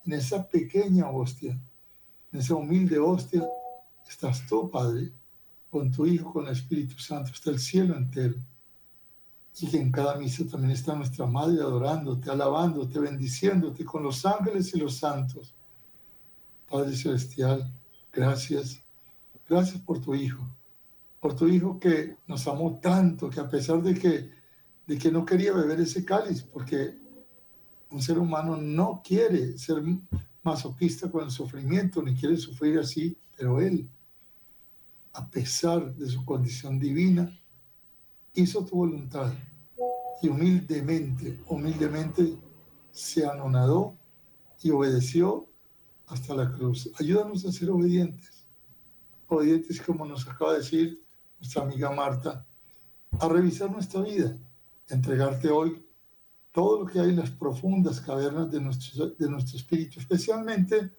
[0.06, 1.58] en esa pequeña hostia,
[2.32, 3.44] en esa humilde hostia,
[4.08, 5.12] estás tú, Padre,
[5.70, 8.36] con tu Hijo, con el Espíritu Santo, está el cielo entero.
[9.62, 14.74] Y que en cada misa también está nuestra Madre adorándote, alabándote, bendiciéndote con los ángeles
[14.74, 15.54] y los santos.
[16.70, 17.70] Padre Celestial,
[18.12, 18.82] gracias.
[19.50, 20.48] Gracias por tu Hijo,
[21.20, 24.30] por tu Hijo que nos amó tanto, que a pesar de que,
[24.86, 26.96] de que no quería beber ese cáliz, porque
[27.92, 29.84] un ser humano no quiere ser
[30.44, 33.90] masoquista con el sufrimiento, ni quiere sufrir así, pero Él,
[35.14, 37.36] a pesar de su condición divina,
[38.34, 39.34] hizo tu voluntad
[40.22, 42.38] y humildemente, humildemente
[42.92, 43.96] se anonadó
[44.62, 45.48] y obedeció
[46.08, 46.92] hasta la cruz.
[47.00, 48.48] Ayúdanos a ser obedientes,
[49.28, 51.02] obedientes como nos acaba de decir
[51.40, 52.46] nuestra amiga Marta,
[53.20, 54.38] a revisar nuestra vida,
[54.90, 55.84] entregarte hoy
[56.60, 60.92] todo lo que hay en las profundas cavernas de nuestro, de nuestro espíritu, especialmente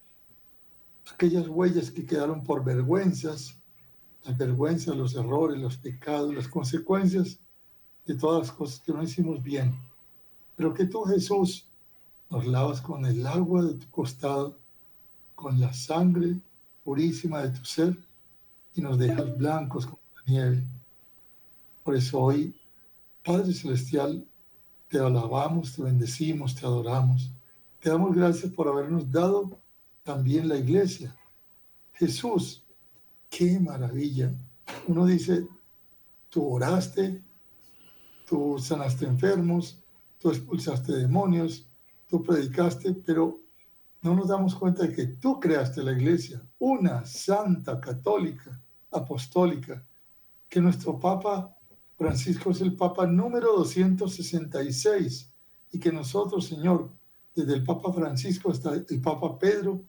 [1.12, 3.60] aquellas huellas que quedaron por vergüenzas,
[4.24, 7.38] las vergüenzas, los errores, los pecados, las consecuencias
[8.06, 9.78] de todas las cosas que no hicimos bien.
[10.56, 11.66] Pero que tú, Jesús,
[12.30, 14.56] nos lavas con el agua de tu costado,
[15.34, 16.38] con la sangre
[16.82, 17.98] purísima de tu ser
[18.74, 20.64] y nos dejas blancos como la nieve.
[21.84, 22.58] Por eso hoy,
[23.22, 24.26] Padre Celestial,
[24.90, 27.30] te alabamos, te bendecimos, te adoramos.
[27.78, 29.56] Te damos gracias por habernos dado
[30.02, 31.16] también la iglesia.
[31.92, 32.64] Jesús,
[33.30, 34.34] qué maravilla.
[34.88, 35.46] Uno dice,
[36.28, 37.22] tú oraste,
[38.26, 39.80] tú sanaste enfermos,
[40.18, 41.64] tú expulsaste demonios,
[42.08, 43.40] tú predicaste, pero
[44.02, 48.60] no nos damos cuenta de que tú creaste la iglesia, una santa, católica,
[48.90, 49.84] apostólica,
[50.48, 51.56] que nuestro Papa
[52.00, 55.30] Francisco es el Papa número 266
[55.70, 56.88] y que nosotros, Señor,
[57.34, 59.84] desde el Papa Francisco hasta el Papa Pedro,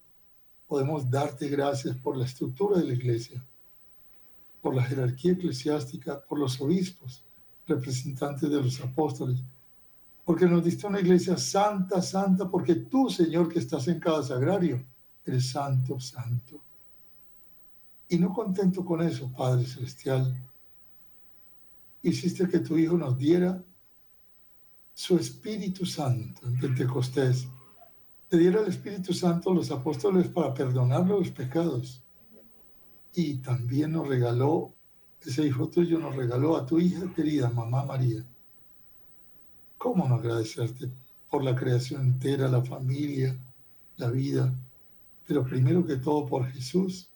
[0.67, 3.41] podemos darte gracias por la estructura de la iglesia,
[4.61, 7.23] por la jerarquía eclesiástica, por los obispos,
[7.65, 9.39] representantes de los apóstoles,
[10.25, 14.83] porque nos diste una iglesia santa, santa, porque tú, Señor, que estás en cada sagrario,
[15.25, 16.61] eres santo, santo.
[18.09, 20.35] Y no contento con eso, Padre Celestial,
[22.03, 23.63] hiciste que tu Hijo nos diera
[24.93, 27.47] su Espíritu Santo en Pentecostés.
[28.27, 32.01] Te diera el Espíritu Santo a los apóstoles para perdonar los pecados.
[33.13, 34.73] Y también nos regaló,
[35.21, 38.25] ese Hijo tuyo nos regaló a tu hija querida, Mamá María
[39.81, 40.91] ¿Cómo no agradecerte
[41.27, 43.35] por la creación entera, la familia,
[43.97, 44.53] la vida?
[45.25, 47.09] Pero primero que todo por Jesús,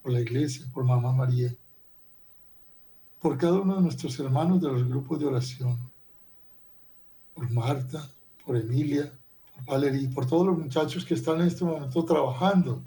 [0.00, 1.54] por la iglesia, por Mamá María,
[3.24, 5.78] por cada uno de nuestros hermanos de los grupos de oración,
[7.32, 8.06] por Marta,
[8.44, 9.18] por Emilia,
[9.50, 12.82] por Valerie, por todos los muchachos que están en este momento trabajando,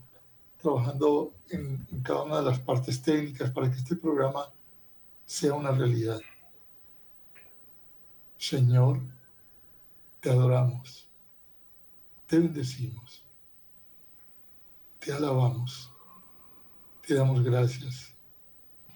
[0.62, 4.48] trabajando en, en cada una de las partes técnicas para que este programa
[5.26, 6.20] sea una realidad.
[8.38, 9.02] Señor,
[10.20, 11.08] te adoramos,
[12.28, 13.26] te bendecimos,
[15.00, 15.92] te alabamos,
[17.08, 18.14] te damos gracias.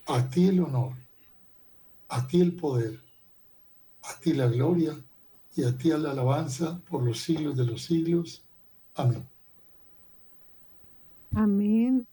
[0.05, 1.00] A ti el honor,
[2.12, 2.99] a ti el poder,
[4.03, 4.93] a ti la gloria
[5.55, 8.43] y a ti la alabanza por los siglos de los siglos.
[8.95, 9.26] Amén.
[11.34, 12.05] Amén,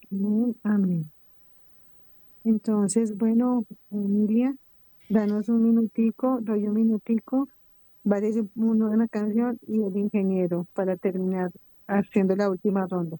[0.63, 1.11] amén.
[2.45, 4.55] Entonces, bueno, familia,
[5.09, 7.49] danos un minutico, doy un minutico,
[8.05, 11.51] vale uno de una canción y el ingeniero para terminar
[11.89, 13.17] haciendo la última ronda.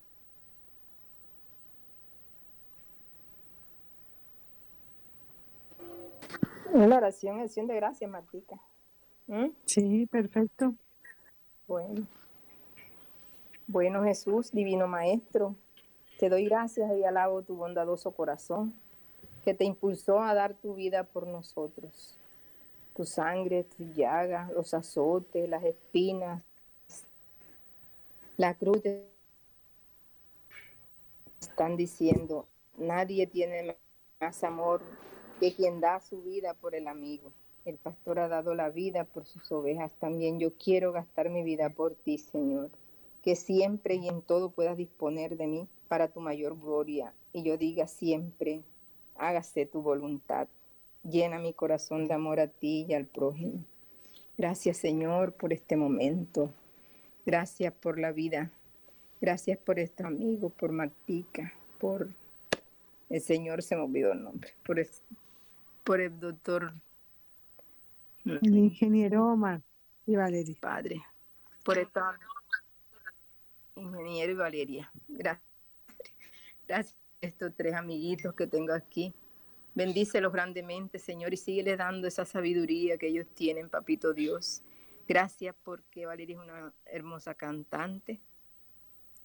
[6.71, 8.59] Una oración, acción de gracias, Martica.
[9.27, 9.47] ¿Mm?
[9.65, 10.75] Sí, perfecto.
[11.67, 12.05] Bueno.
[13.67, 15.55] Bueno, Jesús, divino Maestro,
[16.19, 18.73] te doy gracias y alabo tu bondadoso corazón
[19.43, 22.17] que te impulsó a dar tu vida por nosotros.
[22.95, 26.43] Tu sangre, tu llaga, los azotes, las espinas,
[28.37, 29.05] la cruz te
[31.39, 32.47] están diciendo,
[32.77, 33.75] nadie tiene
[34.19, 34.81] más amor
[35.39, 37.31] que quien da su vida por el amigo.
[37.65, 39.93] El pastor ha dado la vida por sus ovejas.
[39.93, 42.69] También yo quiero gastar mi vida por ti, Señor.
[43.23, 47.13] Que siempre y en todo puedas disponer de mí para tu mayor gloria.
[47.31, 48.61] Y yo diga siempre,
[49.15, 50.47] hágase tu voluntad.
[51.03, 53.63] Llena mi corazón de amor a ti y al prójimo.
[54.37, 56.51] Gracias Señor por este momento.
[57.25, 58.51] Gracias por la vida.
[59.21, 62.09] Gracias por estos amigos, por Martica, por
[63.09, 64.79] el Señor, se me olvidó el nombre, por
[65.89, 66.71] por el doctor
[68.23, 69.59] El ingeniero Omar
[70.05, 70.55] y Valeria.
[70.61, 71.01] Padre,
[71.65, 72.15] por esta
[73.75, 74.91] ingeniero y Valeria.
[75.07, 75.49] Gracias.
[76.67, 79.15] Gracias a estos tres amiguitos que tengo aquí.
[79.73, 84.61] Bendícelos grandemente, Señor, y síguele dando esa sabiduría que ellos tienen, Papito Dios.
[85.07, 88.19] Gracias porque Valeria es una hermosa cantante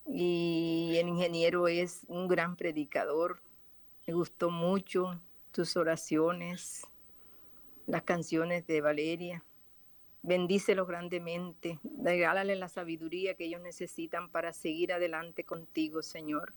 [0.06, 3.42] y el ingeniero es un gran predicador.
[4.06, 5.20] Me gustó mucho
[5.54, 6.82] tus oraciones,
[7.86, 9.44] las canciones de Valeria.
[10.20, 11.78] Bendícelos grandemente.
[12.02, 16.54] Regálale la sabiduría que ellos necesitan para seguir adelante contigo, Señor.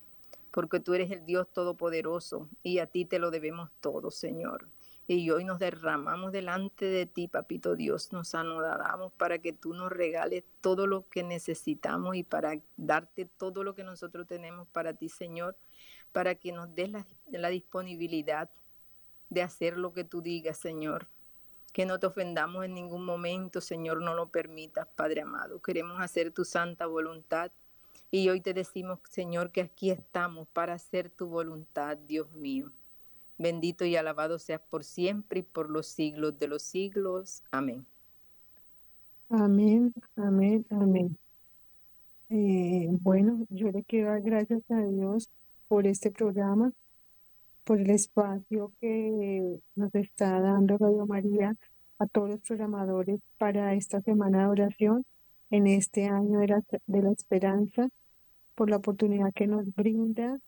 [0.49, 4.67] Porque tú eres el Dios Todopoderoso y a ti te lo debemos todo, Señor.
[5.05, 9.91] Y hoy nos derramamos delante de ti, Papito Dios, nos anodamos para que tú nos
[9.91, 15.07] regales todo lo que necesitamos y para darte todo lo que nosotros tenemos para ti,
[15.07, 15.55] Señor,
[16.11, 18.49] para que nos des la, la disponibilidad
[19.29, 21.07] de hacer lo que tú digas, Señor.
[21.73, 25.61] Que no te ofendamos en ningún momento, Señor, no lo permitas, Padre amado.
[25.61, 27.51] Queremos hacer tu santa voluntad.
[28.09, 32.71] Y hoy te decimos, Señor, que aquí estamos para hacer tu voluntad, Dios mío.
[33.37, 37.43] Bendito y alabado seas por siempre y por los siglos de los siglos.
[37.51, 37.85] Amén.
[39.29, 41.17] Amén, amén, amén.
[42.29, 45.29] Eh, bueno, yo le quiero dar gracias a Dios
[45.67, 46.71] por este programa,
[47.67, 51.53] por el espacio que nos está dando Radio María
[51.99, 55.05] a todos los programadores para esta semana de oración
[55.51, 57.89] en este año de la, de la esperanza,
[58.55, 60.39] por la oportunidad que nos brinda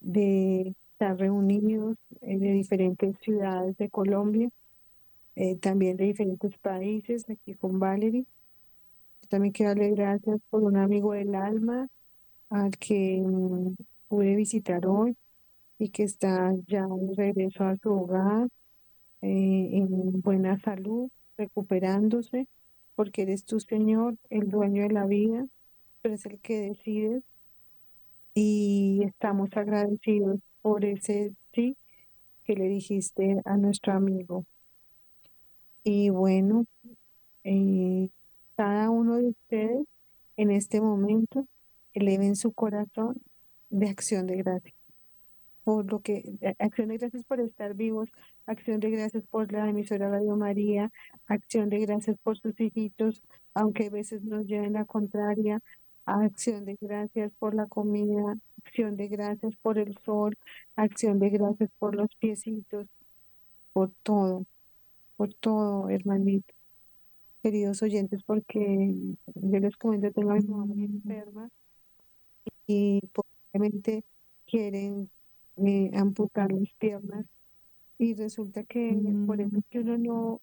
[0.00, 4.48] de estar reunidos eh, de diferentes ciudades de Colombia,
[5.36, 8.24] eh, también de diferentes países, aquí con Valerie.
[9.28, 11.88] También quiero darle gracias por un amigo del alma
[12.48, 13.74] al que mm,
[14.08, 15.16] pude visitar hoy
[15.82, 18.46] y que está ya de regreso a su hogar
[19.20, 22.46] eh, en buena salud, recuperándose,
[22.94, 25.44] porque eres tu Señor, el dueño de la vida,
[26.00, 27.22] pero es el que decide
[28.32, 31.76] y estamos agradecidos por ese sí
[32.44, 34.46] que le dijiste a nuestro amigo.
[35.82, 36.66] Y bueno,
[37.42, 38.08] eh,
[38.54, 39.84] cada uno de ustedes
[40.36, 41.44] en este momento
[41.92, 43.20] eleven su corazón
[43.68, 44.81] de acción de gracias
[45.64, 48.08] por lo que, eh, acción de gracias por estar vivos,
[48.46, 50.90] acción de gracias por la emisora Radio María,
[51.26, 53.22] acción de gracias por sus hijitos,
[53.54, 55.60] aunque a veces nos lleven la contraria,
[56.04, 60.36] acción de gracias por la comida, acción de gracias por el sol,
[60.76, 62.86] acción de gracias por los piecitos,
[63.72, 64.44] por todo,
[65.16, 66.54] por todo, hermanito.
[67.42, 68.94] Queridos oyentes, porque
[69.34, 71.50] yo les comento, tengo a mi mamá muy enferma
[72.66, 74.04] y probablemente
[74.46, 75.10] quieren
[75.56, 77.26] eh, amputar las piernas
[77.98, 80.40] y resulta que por eso es que uno no,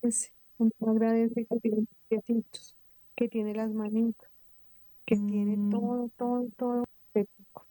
[0.00, 2.76] pues, uno agradece que tiene los piecitos,
[3.16, 4.30] que tiene las manitas,
[5.04, 7.66] que tiene todo, todo, todo estético.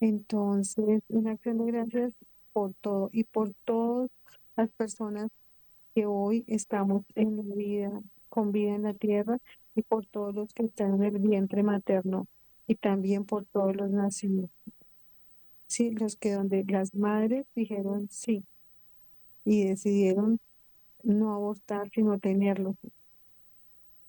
[0.00, 2.14] Entonces, una acción de gracias
[2.52, 4.10] por todo y por todas
[4.56, 5.30] las personas
[5.94, 9.38] que hoy estamos en la vida, con vida en la tierra
[9.74, 12.26] y por todos los que están en el vientre materno
[12.66, 14.50] y también por todos los nacidos.
[15.72, 18.44] Sí, los que donde las madres dijeron sí
[19.42, 20.38] y decidieron
[21.02, 22.76] no abortar, sino tenerlos.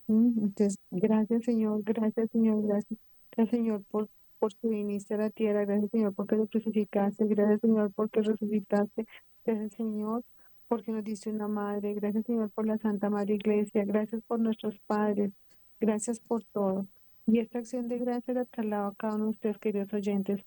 [0.07, 2.99] Mm, Entonces, gracias Señor, gracias Señor, gracias,
[3.31, 4.09] gracias Señor por
[4.39, 9.07] porque viniste a la tierra, gracias Señor porque lo crucificaste, gracias Señor porque resucitaste,
[9.45, 10.25] gracias Señor
[10.67, 14.77] porque nos diste una madre, gracias Señor por la Santa Madre Iglesia, gracias por nuestros
[14.79, 15.31] padres,
[15.79, 16.87] gracias por todo.
[17.25, 20.43] Y esta acción de gracias la traslado a cada uno de ustedes, queridos oyentes.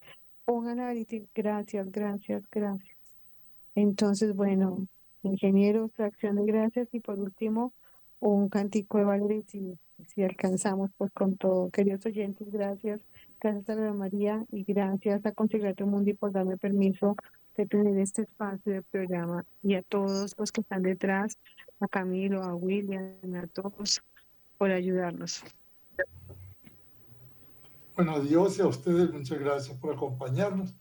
[0.47, 0.95] Pongan a
[1.35, 2.97] gracias, gracias, gracias.
[3.75, 4.87] Entonces, bueno,
[5.25, 7.73] ingenieros, acción de gracias y por último,
[8.21, 9.77] un cantico de Valeria, si,
[10.07, 11.69] si alcanzamos, pues con todo.
[11.71, 13.01] Queridos oyentes, gracias.
[13.41, 17.17] Gracias a la María y gracias a Consagrate Mundi por darme permiso
[17.57, 21.39] de tener este espacio de programa y a todos los que están detrás,
[21.81, 24.01] a Camilo, a William, a todos,
[24.59, 25.43] por ayudarnos.
[27.97, 30.75] Bueno, a Dios y a ustedes muchas gracias por acompañarnos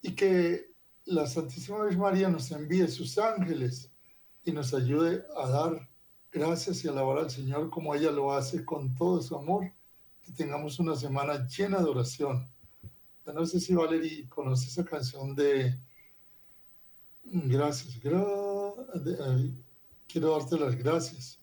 [0.00, 0.70] y que
[1.04, 3.90] la Santísima Virgen María nos envíe sus ángeles
[4.44, 5.88] y nos ayude a dar
[6.30, 9.72] gracias y alabar al Señor como ella lo hace con todo su amor.
[10.22, 12.48] Que tengamos una semana llena de oración.
[13.26, 15.76] No sé si Valerie conoce esa canción de
[17.24, 18.86] Gracias, quiero
[20.14, 21.40] darte las gracias,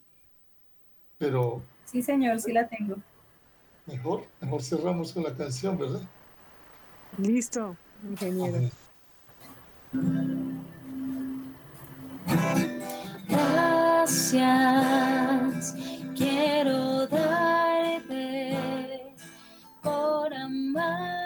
[1.18, 2.98] pero Sí, señor, sí la tengo.
[3.90, 6.02] Mejor, mejor cerramos con la canción, ¿verdad?
[7.18, 7.76] Listo,
[8.08, 8.70] ingeniero.
[13.28, 14.46] Gracias,
[16.16, 18.56] quiero darte
[19.82, 21.19] por amarme.